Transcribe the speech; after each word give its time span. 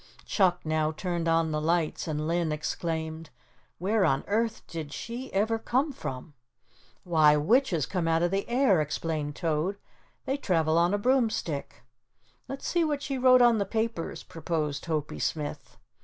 Chuck 0.25 0.61
now 0.65 0.91
turned 0.91 1.27
on 1.27 1.51
the 1.51 1.61
lights 1.61 2.07
and 2.07 2.25
Linn 2.27 2.51
exclaimed: 2.51 3.29
"Where 3.77 4.03
on 4.03 4.23
earth 4.27 4.65
did 4.65 4.91
she 4.93 5.31
ever 5.31 5.59
come 5.59 5.91
from?" 5.91 6.33
"Why, 7.03 7.37
witches 7.37 7.85
come 7.85 8.07
out 8.07 8.23
of 8.23 8.31
the 8.31 8.49
air," 8.49 8.81
explained 8.81 9.35
Toad. 9.35 9.77
"They 10.25 10.37
travel 10.37 10.79
on 10.79 10.95
a 10.95 10.97
broomstick." 10.97 11.83
"Let's 12.47 12.65
see 12.67 12.83
what 12.83 13.03
she 13.03 13.19
wrote 13.19 13.43
on 13.43 13.59
the 13.59 13.63
papers," 13.63 14.23
proposed 14.23 14.85
Hopie 14.87 15.21
Smith. 15.21 15.77